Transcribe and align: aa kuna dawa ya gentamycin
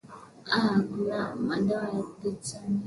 aa 0.55 0.79
kuna 1.39 1.55
dawa 1.67 1.85
ya 1.95 2.01
gentamycin 2.21 2.71